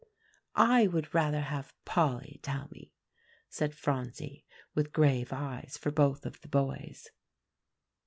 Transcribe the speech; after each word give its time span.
"I 0.55 0.87
would 0.87 1.13
rather 1.13 1.41
have 1.41 1.75
Polly 1.85 2.39
tell 2.41 2.67
me," 2.71 2.91
said 3.49 3.75
Phronsie 3.75 4.47
with 4.73 4.91
grave 4.93 5.31
eyes 5.31 5.77
for 5.79 5.91
both 5.91 6.25
of 6.25 6.41
the 6.41 6.47
boys. 6.49 7.11